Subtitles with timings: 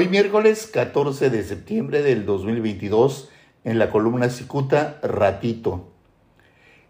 [0.00, 3.30] Hoy miércoles 14 de septiembre del 2022,
[3.64, 5.88] en la columna Cicuta, Ratito.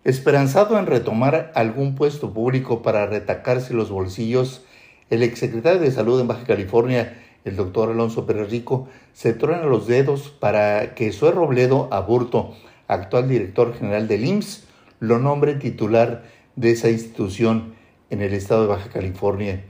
[0.05, 4.63] Esperanzado en retomar algún puesto público para retacarse los bolsillos,
[5.09, 9.87] el exsecretario de Salud en Baja California, el doctor Alonso Pérez Rico, se truena los
[9.87, 12.57] dedos para que Sue Robledo Aburto,
[12.89, 14.65] actual director general del IMSS,
[15.01, 16.25] lo nombre titular
[16.57, 17.73] de esa institución
[18.11, 19.65] en el estado de Baja California.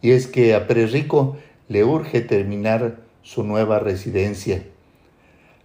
[0.00, 1.36] Y es que a Pérez Rico
[1.68, 4.62] le urge terminar su nueva residencia.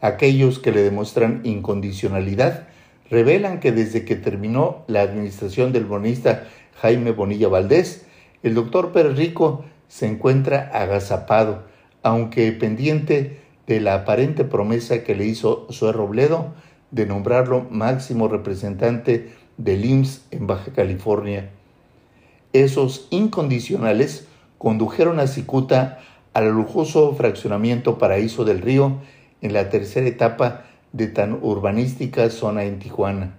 [0.01, 2.67] Aquellos que le demuestran incondicionalidad
[3.09, 6.47] revelan que desde que terminó la administración del bonista
[6.81, 8.05] Jaime Bonilla Valdés,
[8.43, 11.63] el doctor Pérez Rico se encuentra agazapado,
[12.03, 16.53] aunque pendiente de la aparente promesa que le hizo Zoe Robledo
[16.91, 21.49] de nombrarlo máximo representante del IMSS en Baja California.
[22.53, 24.28] Esos incondicionales
[24.59, 25.99] condujeron a Cicuta
[26.33, 28.99] al lujoso fraccionamiento Paraíso del Río
[29.41, 33.35] en la tercera etapa de tan urbanística zona en Tijuana.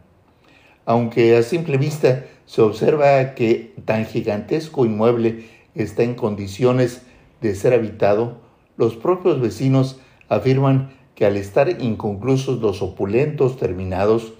[0.86, 7.02] Aunque a simple vista se observa que tan gigantesco inmueble está en condiciones
[7.40, 8.38] de ser habitado,
[8.76, 14.32] los propios vecinos afirman que al estar inconclusos los opulentos terminados,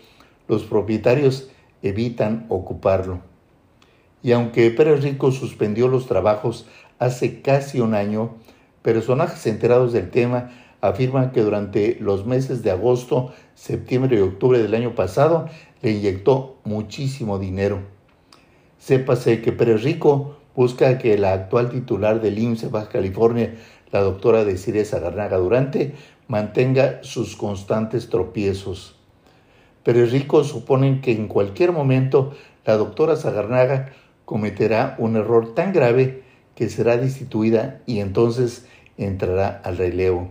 [0.49, 1.51] los propietarios
[1.83, 3.30] evitan ocuparlo.
[4.23, 6.67] Y aunque Pérez Rico suspendió los trabajos
[6.99, 8.37] hace casi un año,
[8.83, 14.75] personajes enterados del tema afirman que durante los meses de agosto, septiembre y octubre del
[14.75, 15.49] año pasado
[15.83, 17.81] le inyectó muchísimo dinero.
[18.79, 23.55] Sépase que Pérez Rico busca que la actual titular del IMSS Baja California,
[23.93, 25.95] la doctora Desiree Zagarnaga Durante,
[26.29, 28.97] mantenga sus constantes tropiezos.
[29.85, 32.33] Pérez Rico suponen que en cualquier momento
[32.65, 33.93] la doctora Zagarnaga
[34.31, 36.23] cometerá un error tan grave
[36.55, 38.65] que será destituida y entonces
[38.97, 40.31] entrará al relevo.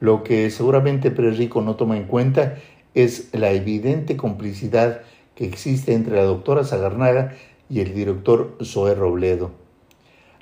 [0.00, 2.56] Lo que seguramente Pérez Rico no toma en cuenta
[2.94, 5.02] es la evidente complicidad
[5.36, 7.36] que existe entre la doctora Zagarnaga
[7.70, 9.52] y el director Zoé Robledo.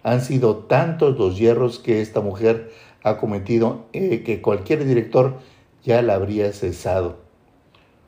[0.03, 2.71] Han sido tantos los hierros que esta mujer
[3.03, 5.39] ha cometido eh, que cualquier director
[5.83, 7.24] ya la habría cesado.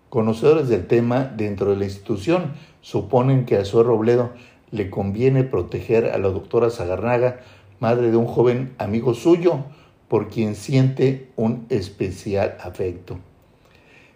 [0.08, 4.30] Conocedores del tema dentro de la institución suponen que a Zoé Robledo
[4.70, 7.40] le conviene proteger a la doctora Zagarnaga,
[7.80, 9.64] madre de un joven amigo suyo,
[10.08, 13.18] por quien siente un especial afecto.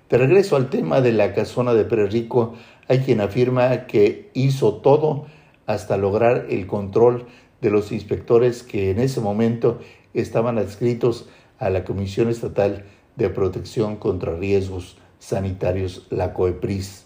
[0.08, 2.54] De regreso al tema de la casona de Pérez Rico,
[2.86, 5.26] hay quien afirma que hizo todo
[5.66, 7.26] hasta lograr el control
[7.60, 9.80] de los inspectores que en ese momento
[10.14, 12.84] estaban adscritos a la Comisión Estatal
[13.16, 17.04] de Protección contra Riesgos Sanitarios, la COEPRIS.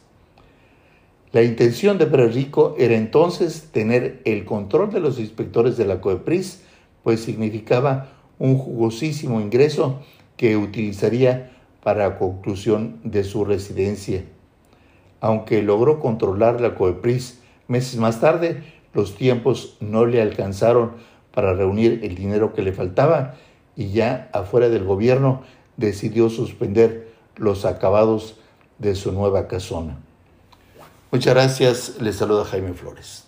[1.33, 6.01] La intención de Pérez Rico era entonces tener el control de los inspectores de la
[6.01, 6.63] COEPRIS,
[7.03, 10.01] pues significaba un jugosísimo ingreso
[10.37, 11.51] que utilizaría
[11.83, 14.25] para conclusión de su residencia.
[15.21, 18.63] Aunque logró controlar la COEPRIS meses más tarde,
[18.95, 20.93] los tiempos no le alcanzaron
[21.33, 23.35] para reunir el dinero que le faltaba
[23.77, 25.43] y ya afuera del gobierno
[25.77, 27.04] decidió suspender
[27.37, 28.37] los acabados
[28.79, 29.99] de su nueva casona.
[31.11, 33.25] Muchas gracias, les saluda Jaime Flores.